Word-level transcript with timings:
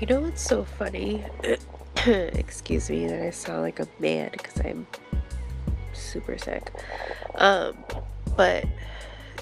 You 0.00 0.06
know 0.08 0.20
what's 0.20 0.42
so 0.42 0.64
funny? 0.64 1.24
Excuse 2.06 2.90
me 2.90 3.06
that 3.06 3.22
I 3.22 3.30
sound 3.30 3.62
like 3.62 3.78
a 3.78 3.86
man 4.00 4.30
because 4.32 4.60
I'm 4.64 4.86
super 5.92 6.36
sick. 6.38 6.72
Um, 7.36 7.76
but 8.36 8.64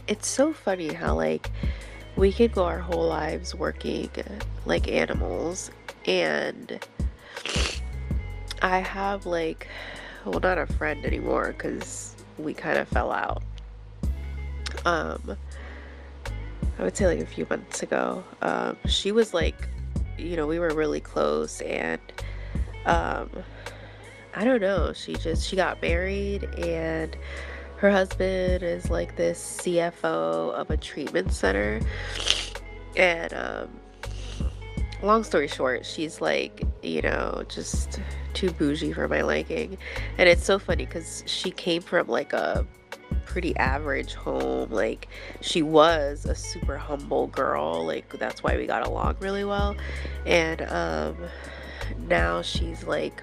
it's 0.06 0.28
so 0.28 0.52
funny 0.52 0.92
how 0.92 1.14
like 1.14 1.50
we 2.16 2.30
could 2.30 2.52
go 2.52 2.64
our 2.64 2.78
whole 2.78 3.06
lives 3.06 3.54
working 3.54 4.10
like 4.66 4.86
animals 4.88 5.70
and 6.04 6.78
I 8.60 8.80
have 8.80 9.24
like 9.24 9.66
well 10.26 10.40
not 10.40 10.58
a 10.58 10.66
friend 10.66 11.06
anymore 11.06 11.54
cuz 11.54 12.14
we 12.36 12.52
kind 12.52 12.78
of 12.78 12.86
fell 12.88 13.12
out. 13.12 13.42
Um 14.84 15.38
I 16.80 16.84
would 16.84 16.96
say 16.96 17.06
like 17.06 17.20
a 17.20 17.26
few 17.26 17.46
months 17.50 17.82
ago. 17.82 18.24
Um 18.40 18.76
she 18.86 19.12
was 19.12 19.34
like 19.34 19.68
you 20.16 20.36
know, 20.36 20.46
we 20.46 20.58
were 20.58 20.70
really 20.70 21.00
close 21.00 21.60
and 21.60 22.00
um 22.86 23.30
I 24.34 24.44
don't 24.44 24.62
know, 24.62 24.92
she 24.94 25.14
just 25.14 25.46
she 25.46 25.56
got 25.56 25.82
married 25.82 26.44
and 26.58 27.14
her 27.76 27.90
husband 27.90 28.62
is 28.62 28.90
like 28.90 29.16
this 29.16 29.60
CFO 29.62 30.52
of 30.54 30.70
a 30.70 30.76
treatment 30.78 31.32
center. 31.34 31.80
And 32.96 33.34
um 33.34 33.68
long 35.02 35.22
story 35.22 35.48
short, 35.48 35.84
she's 35.84 36.22
like, 36.22 36.62
you 36.82 37.02
know, 37.02 37.44
just 37.48 38.00
too 38.32 38.50
bougie 38.52 38.94
for 38.94 39.06
my 39.06 39.20
liking. 39.20 39.76
And 40.16 40.30
it's 40.30 40.44
so 40.44 40.58
funny 40.58 40.86
cuz 40.86 41.24
she 41.26 41.50
came 41.50 41.82
from 41.82 42.06
like 42.06 42.32
a 42.32 42.66
pretty 43.30 43.56
average 43.58 44.14
home. 44.14 44.70
Like 44.70 45.06
she 45.40 45.62
was 45.62 46.24
a 46.24 46.34
super 46.34 46.76
humble 46.76 47.28
girl. 47.28 47.86
Like 47.86 48.08
that's 48.18 48.42
why 48.42 48.56
we 48.56 48.66
got 48.66 48.84
along 48.84 49.18
really 49.20 49.44
well. 49.44 49.76
And 50.26 50.62
um 50.62 51.16
now 52.08 52.42
she's 52.42 52.82
like 52.82 53.22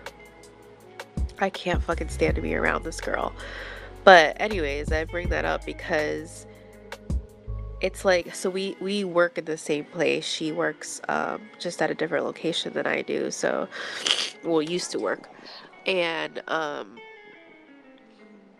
I 1.39 1.49
can't 1.49 1.83
fucking 1.83 2.07
stand 2.07 2.35
to 2.35 2.41
be 2.41 2.55
around 2.55 2.85
this 2.85 3.01
girl. 3.01 3.33
But 4.05 4.39
anyways, 4.39 4.93
I 4.93 5.03
bring 5.03 5.27
that 5.29 5.43
up 5.43 5.65
because 5.65 6.45
it's 7.81 8.05
like 8.05 8.33
so 8.33 8.49
we 8.49 8.77
we 8.79 9.03
work 9.03 9.37
in 9.37 9.43
the 9.43 9.57
same 9.57 9.83
place. 9.83 10.25
She 10.25 10.53
works 10.53 11.01
um, 11.09 11.41
just 11.59 11.81
at 11.81 11.91
a 11.91 11.93
different 11.93 12.23
location 12.23 12.71
than 12.71 12.87
I 12.87 13.01
do. 13.01 13.29
So, 13.29 13.67
well, 14.45 14.61
used 14.61 14.91
to 14.91 14.99
work, 14.99 15.29
and 15.85 16.41
um, 16.47 16.97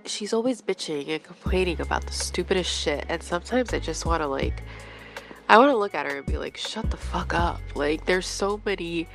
she's 0.08 0.33
always 0.33 0.61
bitching 0.61 1.09
and 1.09 1.23
complaining 1.23 1.81
about 1.81 2.05
the 2.05 2.13
stupidest 2.13 2.69
shit. 2.69 3.05
And 3.09 3.22
sometimes 3.22 3.73
I 3.73 3.80
just 3.80 4.05
want 4.05 4.22
to 4.22 4.27
like, 4.27 4.63
I 5.50 5.58
want 5.58 5.72
to 5.72 5.77
look 5.77 5.95
at 5.95 6.05
her 6.05 6.17
and 6.17 6.25
be 6.25 6.38
like, 6.38 6.58
shut 6.58 6.89
the 6.91 6.97
fuck 6.97 7.33
up. 7.33 7.61
Like, 7.75 8.05
there's 8.05 8.28
so 8.28 8.59
many 8.66 9.08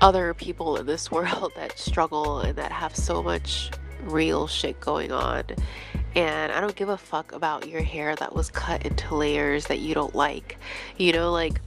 other 0.00 0.34
people 0.34 0.76
in 0.76 0.86
this 0.86 1.10
world 1.10 1.52
that 1.56 1.78
struggle 1.78 2.40
and 2.40 2.56
that 2.56 2.72
have 2.72 2.96
so 2.96 3.22
much 3.22 3.70
real 4.02 4.46
shit 4.46 4.80
going 4.80 5.12
on. 5.12 5.44
And 6.14 6.52
I 6.52 6.60
don't 6.60 6.76
give 6.76 6.88
a 6.88 6.96
fuck 6.96 7.32
about 7.32 7.68
your 7.68 7.82
hair 7.82 8.14
that 8.16 8.34
was 8.34 8.50
cut 8.50 8.86
into 8.86 9.14
layers 9.14 9.66
that 9.66 9.80
you 9.80 9.94
don't 9.94 10.14
like. 10.14 10.58
You 10.96 11.12
know, 11.12 11.32
like, 11.32 11.60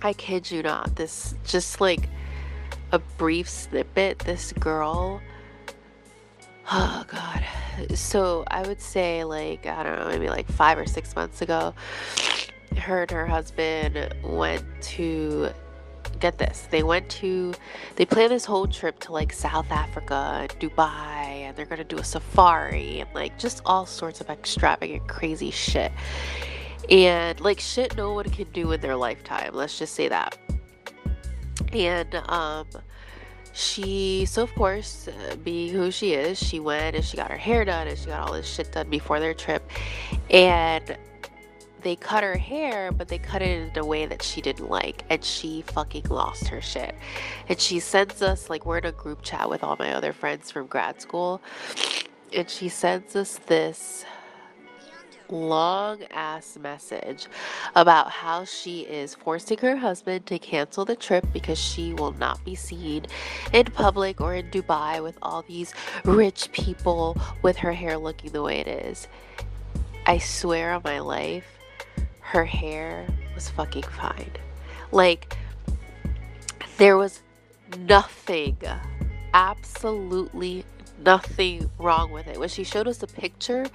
I 0.00 0.12
kid 0.12 0.50
you 0.50 0.62
not, 0.62 0.96
this 0.96 1.34
just 1.44 1.80
like 1.80 2.08
a 2.92 2.98
brief 2.98 3.48
snippet, 3.48 4.20
this 4.20 4.52
girl. 4.52 5.20
Oh, 6.70 7.04
God. 7.06 7.44
So 7.96 8.44
I 8.48 8.62
would 8.66 8.80
say, 8.80 9.24
like, 9.24 9.66
I 9.66 9.82
don't 9.82 9.98
know, 9.98 10.08
maybe 10.08 10.28
like 10.28 10.50
five 10.50 10.76
or 10.76 10.86
six 10.86 11.16
months 11.16 11.40
ago, 11.40 11.72
her 12.76 13.02
and 13.02 13.10
her 13.10 13.26
husband 13.26 14.14
went 14.22 14.64
to 14.82 15.50
get 16.20 16.38
this. 16.38 16.68
They 16.70 16.82
went 16.82 17.08
to 17.10 17.54
they 17.96 18.04
planned 18.04 18.32
this 18.32 18.44
whole 18.44 18.66
trip 18.66 18.98
to 19.00 19.12
like 19.12 19.32
south 19.32 19.70
africa 19.70 20.48
dubai 20.58 21.42
and 21.44 21.56
they're 21.56 21.66
gonna 21.66 21.84
do 21.84 21.98
a 21.98 22.04
safari 22.04 23.00
and 23.00 23.08
like 23.14 23.38
just 23.38 23.62
all 23.64 23.86
sorts 23.86 24.20
of 24.20 24.28
extravagant 24.28 25.06
crazy 25.08 25.50
shit. 25.50 25.92
And 26.90 27.38
like 27.40 27.60
shit 27.60 27.96
no 27.96 28.12
one 28.14 28.28
can 28.30 28.50
do 28.52 28.72
in 28.72 28.80
their 28.80 28.96
lifetime 28.96 29.50
let's 29.54 29.78
just 29.78 29.94
say 29.94 30.08
that. 30.08 30.36
And 31.72 32.14
um 32.28 32.66
she 33.52 34.24
so 34.26 34.42
of 34.42 34.54
course 34.54 35.08
uh, 35.08 35.36
being 35.36 35.72
who 35.72 35.90
she 35.90 36.12
is 36.12 36.38
she 36.38 36.60
went 36.60 36.94
and 36.94 37.04
she 37.04 37.16
got 37.16 37.30
her 37.30 37.36
hair 37.36 37.64
done 37.64 37.88
and 37.88 37.98
she 37.98 38.06
got 38.06 38.26
all 38.28 38.32
this 38.32 38.46
shit 38.46 38.70
done 38.72 38.88
before 38.88 39.20
their 39.20 39.34
trip 39.34 39.68
and 40.30 40.96
they 41.82 41.96
cut 41.96 42.22
her 42.24 42.36
hair, 42.36 42.92
but 42.92 43.08
they 43.08 43.18
cut 43.18 43.42
it 43.42 43.72
in 43.74 43.78
a 43.78 43.84
way 43.84 44.06
that 44.06 44.22
she 44.22 44.40
didn't 44.40 44.68
like, 44.68 45.04
and 45.10 45.24
she 45.24 45.62
fucking 45.62 46.04
lost 46.10 46.48
her 46.48 46.60
shit. 46.60 46.94
And 47.48 47.60
she 47.60 47.80
sends 47.80 48.20
us, 48.22 48.50
like, 48.50 48.66
we're 48.66 48.78
in 48.78 48.86
a 48.86 48.92
group 48.92 49.22
chat 49.22 49.48
with 49.48 49.62
all 49.62 49.76
my 49.78 49.94
other 49.94 50.12
friends 50.12 50.50
from 50.50 50.66
grad 50.66 51.00
school, 51.00 51.40
and 52.34 52.48
she 52.50 52.68
sends 52.68 53.14
us 53.16 53.38
this 53.46 54.04
long 55.30 56.02
ass 56.10 56.58
message 56.60 57.26
about 57.74 58.10
how 58.10 58.44
she 58.44 58.80
is 58.80 59.14
forcing 59.14 59.58
her 59.58 59.76
husband 59.76 60.26
to 60.26 60.38
cancel 60.38 60.84
the 60.84 60.96
trip 60.96 61.26
because 61.32 61.58
she 61.58 61.94
will 61.94 62.12
not 62.12 62.44
be 62.44 62.54
seen 62.54 63.06
in 63.52 63.66
public 63.66 64.20
or 64.20 64.34
in 64.34 64.50
Dubai 64.50 65.02
with 65.02 65.18
all 65.22 65.42
these 65.42 65.72
rich 66.04 66.50
people 66.52 67.16
with 67.42 67.56
her 67.58 67.72
hair 67.72 67.98
looking 67.98 68.32
the 68.32 68.42
way 68.42 68.58
it 68.58 68.68
is. 68.68 69.08
I 70.06 70.18
swear 70.18 70.72
on 70.72 70.82
my 70.84 71.00
life, 71.00 71.46
her 72.20 72.44
hair 72.44 73.06
was 73.34 73.48
fucking 73.50 73.82
fine. 73.82 74.30
Like, 74.90 75.36
there 76.78 76.96
was 76.96 77.20
nothing, 77.76 78.56
absolutely 79.34 80.64
nothing 81.04 81.70
wrong 81.78 82.10
with 82.10 82.26
it. 82.26 82.38
When 82.38 82.48
she 82.48 82.64
showed 82.64 82.88
us 82.88 82.98
the 82.98 83.06
picture, 83.06 83.66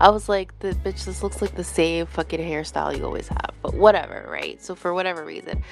I 0.00 0.10
was 0.10 0.28
like, 0.28 0.58
the 0.60 0.72
bitch, 0.72 1.04
this 1.04 1.22
looks 1.22 1.40
like 1.42 1.54
the 1.54 1.64
same 1.64 2.06
fucking 2.06 2.40
hairstyle 2.40 2.96
you 2.96 3.04
always 3.04 3.28
have. 3.28 3.50
But 3.62 3.74
whatever, 3.74 4.26
right? 4.30 4.62
So, 4.62 4.74
for 4.74 4.94
whatever 4.94 5.24
reason, 5.24 5.62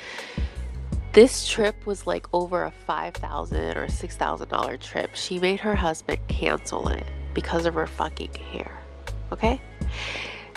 this 1.13 1.47
trip 1.49 1.87
was 1.87 2.07
like 2.07 2.27
over 2.33 2.65
a 2.65 2.71
5,000 2.71 3.77
or 3.77 3.87
$6,000 3.87 4.81
trip. 4.81 5.11
She 5.15 5.39
made 5.39 5.61
her 5.61 5.75
husband 5.75 6.19
cancel 6.29 6.89
it 6.89 7.07
because 7.35 7.67
of 7.67 7.75
her 7.75 7.87
fucking 7.87 8.35
hair. 8.35 8.79
Okay? 9.33 9.61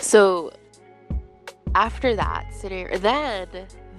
So, 0.00 0.52
after 1.74 2.16
that 2.16 2.46
then, 2.60 3.48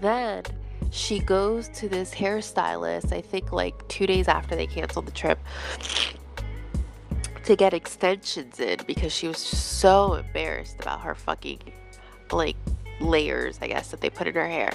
then 0.01 0.43
she 0.91 1.19
goes 1.19 1.69
to 1.69 1.87
this 1.87 2.13
hairstylist, 2.13 3.13
I 3.13 3.21
think 3.21 3.51
like 3.51 3.87
two 3.87 4.07
days 4.07 4.27
after 4.27 4.55
they 4.55 4.67
canceled 4.67 5.05
the 5.05 5.11
trip, 5.11 5.39
to 7.49 7.55
get 7.55 7.73
extensions 7.73 8.59
in 8.59 8.77
because 8.85 9.11
she 9.11 9.27
was 9.27 9.39
so 9.39 10.13
embarrassed 10.13 10.75
about 10.79 11.01
her 11.01 11.15
fucking 11.15 11.59
like 12.31 12.55
layers, 12.99 13.57
I 13.59 13.67
guess, 13.67 13.89
that 13.89 14.01
they 14.01 14.11
put 14.11 14.27
in 14.27 14.35
her 14.35 14.47
hair. 14.47 14.71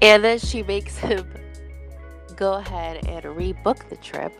And 0.00 0.24
then 0.24 0.38
she 0.38 0.62
makes 0.62 0.96
him 0.96 1.28
go 2.34 2.54
ahead 2.54 3.06
and 3.06 3.22
rebook 3.36 3.90
the 3.90 3.96
trip, 3.96 4.32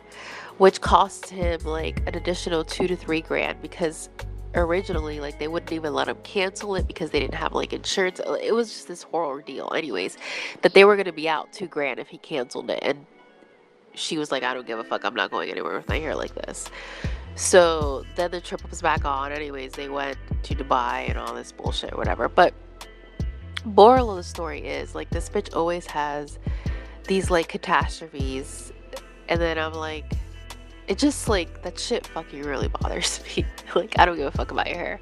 which 0.57 0.81
cost 0.81 1.29
him 1.29 1.59
like 1.63 1.99
an 2.07 2.15
additional 2.15 2.63
two 2.63 2.87
to 2.87 2.95
three 2.95 3.21
grand 3.21 3.61
because 3.61 4.09
originally 4.55 5.19
like 5.19 5.37
they 5.37 5.47
wouldn't 5.47 5.71
even 5.71 5.93
let 5.93 6.07
him 6.07 6.17
cancel 6.23 6.73
it 6.73 6.87
because 6.87 7.11
they 7.11 7.19
didn't 7.19 7.35
have 7.35 7.53
like 7.53 7.71
insurance. 7.71 8.19
Uh, 8.19 8.33
it 8.41 8.55
was 8.55 8.69
just 8.69 8.87
this 8.87 9.03
horror 9.03 9.43
deal 9.43 9.71
anyways 9.75 10.17
that 10.63 10.73
they 10.73 10.85
were 10.85 10.95
going 10.95 11.05
to 11.05 11.11
be 11.11 11.29
out 11.29 11.53
two 11.53 11.67
grand 11.67 11.99
if 11.99 12.07
he 12.07 12.17
canceled 12.17 12.71
it. 12.71 12.79
And 12.81 13.05
she 13.93 14.17
was 14.17 14.31
like 14.31 14.41
i 14.41 14.55
don't 14.55 14.65
give 14.65 14.79
a 14.79 14.83
fuck. 14.83 15.05
I'm 15.05 15.13
not 15.13 15.29
going 15.29 15.51
anywhere 15.51 15.77
with 15.77 15.87
my 15.87 15.99
hair 15.99 16.15
like 16.15 16.33
this 16.33 16.67
so 17.35 18.03
then 18.15 18.31
the 18.31 18.41
trip 18.41 18.67
was 18.69 18.81
back 18.81 19.05
on 19.05 19.31
anyways 19.31 19.71
they 19.73 19.89
went 19.89 20.17
to 20.43 20.55
dubai 20.55 21.09
and 21.09 21.17
all 21.17 21.33
this 21.33 21.51
bullshit 21.51 21.95
whatever 21.97 22.29
but 22.29 22.53
moral 23.65 24.11
of 24.11 24.17
the 24.17 24.23
story 24.23 24.59
is 24.59 24.93
like 24.93 25.09
this 25.09 25.29
bitch 25.29 25.55
always 25.55 25.85
has 25.87 26.37
these 27.07 27.29
like 27.29 27.47
catastrophes 27.47 28.71
and 29.29 29.39
then 29.41 29.57
i'm 29.57 29.73
like 29.73 30.13
it 30.87 30.97
just 30.97 31.29
like 31.29 31.63
that 31.63 31.79
shit 31.79 32.05
fucking 32.07 32.43
really 32.43 32.67
bothers 32.67 33.21
me. 33.37 33.45
like 33.75 33.97
I 33.97 34.05
don't 34.05 34.17
give 34.17 34.27
a 34.27 34.31
fuck 34.31 34.51
about 34.51 34.67
your 34.67 34.77
hair. 34.77 34.99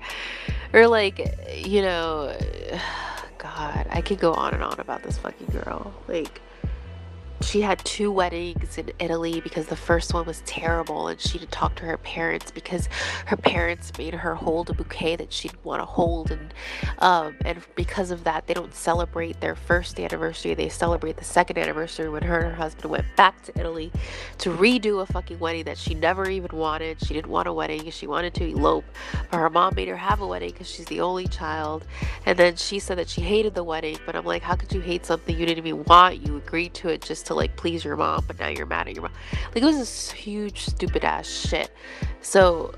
Or 0.74 0.88
like, 0.88 1.20
you 1.54 1.82
know, 1.82 2.36
God, 3.38 3.88
I 3.90 4.02
could 4.02 4.20
go 4.20 4.34
on 4.34 4.54
and 4.54 4.64
on 4.64 4.80
about 4.80 5.04
this 5.04 5.18
fucking 5.18 5.48
girl. 5.48 5.94
Like 6.08 6.42
she 7.42 7.62
had 7.62 7.80
two 7.86 8.12
weddings 8.12 8.78
in 8.78 8.92
Italy 9.00 9.42
because 9.42 9.68
the 9.68 9.76
first 9.76 10.14
one 10.14 10.26
was 10.26 10.42
terrible 10.46 11.08
and 11.08 11.20
she 11.20 11.40
didn't 11.40 11.52
talk 11.52 11.76
to 11.76 11.86
her 11.86 11.98
parents 11.98 12.52
because 12.52 12.88
her 13.26 13.38
parents 13.38 13.92
made 13.98 14.14
her 14.14 14.36
hold 14.36 14.70
a 14.70 14.74
bouquet 14.74 15.16
that 15.18 15.34
she 15.34 15.50
didn't 15.50 15.66
want 15.66 15.82
to 15.82 15.86
hold 15.86 16.32
and 16.32 16.54
um, 17.00 17.36
and 17.46 17.60
because 17.76 18.12
of 18.12 18.24
that 18.24 18.48
they 18.48 18.54
don't 18.54 18.74
celebrate 18.74 19.40
their 19.42 19.56
first 19.56 20.00
anniversary 20.00 20.54
they 20.54 20.70
celebrate 20.70 21.18
the 21.18 21.24
second 21.24 21.58
anniversary 21.58 22.10
when 22.10 22.24
her 22.24 22.40
and 22.40 22.50
her 22.52 22.56
husband 22.56 22.92
went 22.92 23.06
back 23.16 23.42
to 23.44 23.60
Italy 23.60 23.92
to 24.38 24.52
redo 24.52 25.02
a 25.02 25.06
fucking 25.06 25.40
wedding 25.40 25.66
that 25.66 25.78
she 25.78 25.94
never 25.94 26.30
even 26.30 26.58
wanted. 26.58 27.00
She 27.02 27.14
didn't 27.14 27.32
want 27.32 27.48
a 27.48 27.54
wedding 27.54 27.90
she 27.92 28.08
wanted 28.08 28.34
to 28.36 28.46
elope 28.46 28.86
but 29.30 29.38
her 29.38 29.50
mom 29.50 29.76
made 29.76 29.88
her 29.88 29.98
have 29.98 30.22
a 30.22 30.28
wedding 30.28 30.52
because 30.52 30.70
she's 30.70 30.86
the 30.86 31.02
only 31.02 31.28
child. 31.28 31.86
And 32.26 32.38
then 32.38 32.56
she 32.56 32.80
said 32.80 32.98
that 32.98 33.10
she 33.10 33.22
hated 33.22 33.56
the 33.56 33.64
wedding 33.64 33.98
but 34.06 34.16
I'm 34.16 34.26
like 34.26 34.42
how 34.44 34.56
could 34.56 34.74
you 34.74 34.82
hate 34.82 35.06
something 35.06 35.38
you 35.38 35.46
didn't 35.46 35.66
even 35.66 35.84
want? 35.86 36.26
You 36.26 36.38
agreed 36.38 36.74
to 36.76 36.90
it 36.90 37.02
just 37.02 37.26
to 37.28 37.31
like 37.36 37.56
please 37.56 37.84
your 37.84 37.96
mom, 37.96 38.24
but 38.28 38.40
now 38.40 38.48
you're 38.48 38.66
mad 38.66 38.88
at 38.88 38.94
your 38.94 39.04
mom. 39.04 39.14
Like 39.54 39.64
it 39.64 39.66
was 39.66 39.78
this 39.78 40.12
huge 40.12 40.66
stupid 40.66 41.04
ass 41.04 41.28
shit. 41.28 41.72
So 42.22 42.74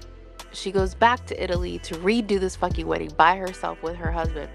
she 0.52 0.72
goes 0.72 0.94
back 0.94 1.26
to 1.28 1.44
Italy 1.44 1.80
to 1.80 1.96
redo 1.96 2.40
this 2.40 2.56
fucking 2.56 2.86
wedding 2.86 3.12
by 3.18 3.36
herself 3.36 3.82
with 3.84 3.96
her 3.96 4.12
husband. 4.12 4.50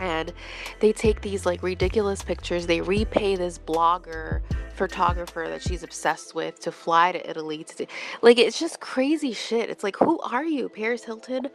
And 0.00 0.32
they 0.80 0.92
take 0.92 1.20
these 1.20 1.46
like 1.46 1.62
ridiculous 1.62 2.22
pictures. 2.22 2.66
They 2.66 2.80
repay 2.80 3.36
this 3.36 3.58
blogger 3.58 4.40
photographer 4.74 5.46
that 5.48 5.62
she's 5.62 5.84
obsessed 5.84 6.34
with 6.34 6.58
to 6.60 6.72
fly 6.72 7.12
to 7.12 7.30
Italy 7.30 7.62
to 7.62 7.76
do 7.76 7.86
like 8.22 8.38
it's 8.38 8.58
just 8.58 8.80
crazy 8.80 9.32
shit. 9.32 9.70
It's 9.70 9.84
like 9.84 9.96
who 9.96 10.18
are 10.20 10.44
you, 10.44 10.68
Paris 10.68 11.04
Hilton? 11.04 11.48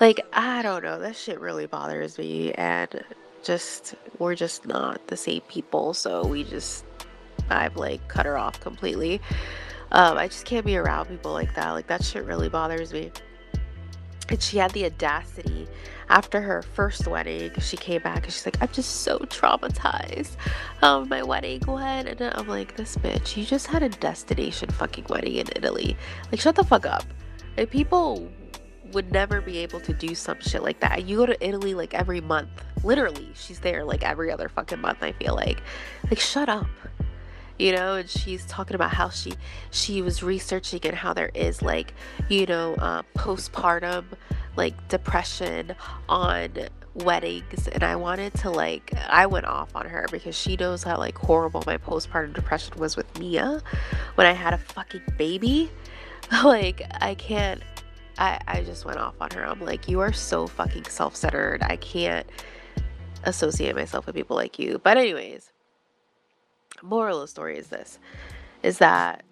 Like 0.00 0.20
I 0.32 0.62
don't 0.62 0.84
know. 0.84 0.98
That 0.98 1.16
shit 1.16 1.40
really 1.40 1.66
bothers 1.66 2.18
me 2.18 2.52
and 2.52 3.02
just 3.42 3.94
we're 4.22 4.34
just 4.34 4.66
not 4.66 5.06
the 5.08 5.16
same 5.16 5.40
people 5.42 5.92
so 5.92 6.24
we 6.26 6.44
just 6.44 6.84
i've 7.50 7.76
like 7.76 8.06
cut 8.08 8.26
her 8.26 8.38
off 8.38 8.60
completely 8.60 9.20
um, 9.92 10.16
i 10.16 10.26
just 10.26 10.44
can't 10.44 10.64
be 10.64 10.76
around 10.76 11.06
people 11.06 11.32
like 11.32 11.54
that 11.54 11.70
like 11.70 11.86
that 11.86 12.02
shit 12.02 12.24
really 12.24 12.48
bothers 12.48 12.92
me 12.92 13.10
and 14.28 14.40
she 14.42 14.56
had 14.56 14.70
the 14.70 14.84
audacity 14.84 15.66
after 16.08 16.40
her 16.40 16.62
first 16.62 17.06
wedding 17.06 17.50
she 17.60 17.76
came 17.76 18.00
back 18.02 18.24
and 18.24 18.32
she's 18.32 18.46
like 18.46 18.56
i'm 18.62 18.68
just 18.68 19.02
so 19.02 19.18
traumatized 19.18 20.36
um 20.82 21.08
my 21.08 21.22
wedding 21.22 21.60
went 21.66 22.08
and 22.08 22.20
i'm 22.34 22.46
like 22.46 22.76
this 22.76 22.96
bitch 22.96 23.36
you 23.36 23.44
just 23.44 23.66
had 23.66 23.82
a 23.82 23.88
destination 23.88 24.68
fucking 24.70 25.04
wedding 25.08 25.36
in 25.36 25.46
italy 25.56 25.96
like 26.30 26.40
shut 26.40 26.54
the 26.54 26.64
fuck 26.64 26.86
up 26.86 27.04
like 27.56 27.70
people 27.70 28.30
would 28.92 29.10
never 29.12 29.40
be 29.40 29.58
able 29.58 29.80
to 29.80 29.92
do 29.92 30.14
some 30.14 30.38
shit 30.40 30.62
like 30.62 30.80
that. 30.80 31.04
You 31.06 31.18
go 31.18 31.26
to 31.26 31.46
Italy 31.46 31.74
like 31.74 31.94
every 31.94 32.20
month. 32.20 32.50
Literally, 32.84 33.30
she's 33.34 33.60
there 33.60 33.84
like 33.84 34.02
every 34.02 34.30
other 34.30 34.48
fucking 34.48 34.80
month, 34.80 35.02
I 35.02 35.12
feel 35.12 35.34
like. 35.34 35.62
Like 36.04 36.18
shut 36.18 36.48
up. 36.48 36.66
You 37.58 37.72
know, 37.72 37.94
and 37.94 38.08
she's 38.08 38.44
talking 38.46 38.74
about 38.74 38.92
how 38.92 39.10
she 39.10 39.34
she 39.70 40.02
was 40.02 40.22
researching 40.22 40.80
and 40.84 40.94
how 40.94 41.12
there 41.12 41.30
is 41.34 41.62
like, 41.62 41.94
you 42.28 42.46
know, 42.46 42.74
uh, 42.74 43.02
postpartum 43.14 44.04
like 44.56 44.88
depression 44.88 45.74
on 46.08 46.50
weddings 46.94 47.68
and 47.68 47.82
I 47.82 47.96
wanted 47.96 48.34
to 48.34 48.50
like 48.50 48.92
I 49.08 49.24
went 49.24 49.46
off 49.46 49.74
on 49.74 49.86
her 49.86 50.06
because 50.10 50.36
she 50.36 50.56
knows 50.56 50.82
how 50.82 50.98
like 50.98 51.16
horrible 51.16 51.62
my 51.66 51.78
postpartum 51.78 52.34
depression 52.34 52.76
was 52.78 52.96
with 52.96 53.18
Mia 53.18 53.62
when 54.16 54.26
I 54.26 54.32
had 54.32 54.52
a 54.52 54.58
fucking 54.58 55.02
baby. 55.16 55.70
like 56.44 56.82
I 57.00 57.14
can't 57.14 57.62
I, 58.18 58.40
I 58.46 58.62
just 58.62 58.84
went 58.84 58.98
off 58.98 59.14
on 59.20 59.30
her. 59.32 59.44
I'm 59.46 59.60
like, 59.60 59.88
you 59.88 60.00
are 60.00 60.12
so 60.12 60.46
fucking 60.46 60.84
self 60.84 61.16
centered. 61.16 61.62
I 61.62 61.76
can't 61.76 62.26
associate 63.24 63.74
myself 63.76 64.06
with 64.06 64.14
people 64.14 64.36
like 64.36 64.58
you. 64.58 64.80
But, 64.82 64.96
anyways, 64.96 65.52
moral 66.82 67.18
of 67.18 67.22
the 67.22 67.28
story 67.28 67.58
is 67.58 67.68
this 67.68 67.98
is 68.62 68.78
that 68.78 69.24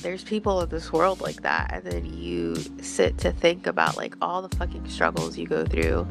there's 0.00 0.24
people 0.24 0.60
in 0.62 0.68
this 0.68 0.92
world 0.92 1.20
like 1.20 1.42
that 1.42 1.70
and 1.72 1.84
then 1.84 2.04
you 2.04 2.56
sit 2.80 3.16
to 3.18 3.30
think 3.32 3.66
about 3.66 3.96
like 3.96 4.14
all 4.20 4.42
the 4.42 4.56
fucking 4.56 4.88
struggles 4.88 5.38
you 5.38 5.46
go 5.46 5.64
through 5.64 6.06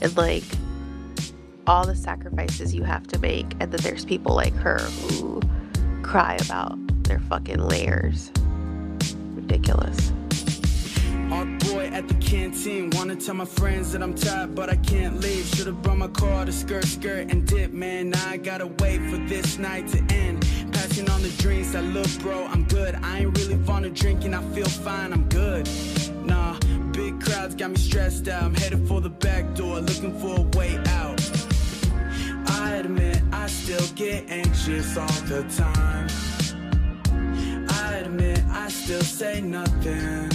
and 0.00 0.16
like 0.16 0.44
all 1.66 1.86
the 1.86 1.96
sacrifices 1.96 2.74
you 2.74 2.82
have 2.82 3.06
to 3.06 3.18
make 3.18 3.46
and 3.60 3.72
then 3.72 3.80
there's 3.82 4.04
people 4.04 4.34
like 4.34 4.54
her 4.54 4.78
who 4.78 5.40
cry 6.02 6.36
about 6.42 6.76
their 7.04 7.20
fucking 7.20 7.60
layers 7.60 8.30
ridiculous 9.34 10.12
at 11.92 12.08
the 12.08 12.14
canteen. 12.14 12.90
Wanna 12.90 13.16
tell 13.16 13.34
my 13.34 13.44
friends 13.44 13.92
that 13.92 14.02
I'm 14.02 14.14
tired, 14.14 14.54
but 14.54 14.70
I 14.70 14.76
can't 14.76 15.20
leave. 15.20 15.44
Should've 15.54 15.80
brought 15.82 15.98
my 15.98 16.08
car 16.08 16.44
to 16.44 16.52
skirt, 16.52 16.84
skirt, 16.84 17.30
and 17.30 17.46
dip, 17.46 17.72
man. 17.72 18.10
Now 18.10 18.28
I 18.28 18.36
gotta 18.38 18.66
wait 18.66 19.00
for 19.10 19.18
this 19.18 19.58
night 19.58 19.88
to 19.88 19.98
end. 20.14 20.40
Passing 20.72 21.08
on 21.10 21.22
the 21.22 21.28
drinks, 21.38 21.74
I 21.74 21.80
look, 21.80 22.10
bro, 22.20 22.46
I'm 22.46 22.64
good. 22.64 22.94
I 23.02 23.18
ain't 23.20 23.38
really 23.38 23.58
fond 23.64 23.84
of 23.84 23.94
drinking, 23.94 24.34
I 24.34 24.42
feel 24.54 24.68
fine, 24.68 25.12
I'm 25.12 25.28
good. 25.28 25.68
Nah, 26.24 26.58
big 26.92 27.20
crowds 27.20 27.54
got 27.54 27.70
me 27.70 27.76
stressed 27.76 28.26
out. 28.28 28.42
I'm 28.44 28.54
headed 28.54 28.88
for 28.88 29.00
the 29.00 29.10
back 29.10 29.54
door, 29.54 29.80
looking 29.80 30.18
for 30.18 30.38
a 30.38 30.58
way 30.58 30.78
out. 31.00 31.20
I 32.46 32.76
admit 32.76 33.20
I 33.32 33.46
still 33.48 33.86
get 33.94 34.30
anxious 34.30 34.96
all 34.96 35.20
the 35.26 35.42
time. 35.56 36.08
I 37.68 37.94
admit 37.96 38.40
I 38.50 38.68
still 38.68 39.02
say 39.02 39.40
nothing. 39.40 40.31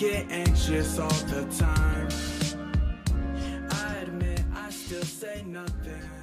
Get 0.00 0.30
anxious 0.30 0.98
all 0.98 1.10
the 1.28 1.44
time. 1.58 2.08
I 3.70 3.96
admit 3.98 4.40
I 4.54 4.70
still 4.70 5.02
say 5.02 5.42
nothing. 5.46 6.19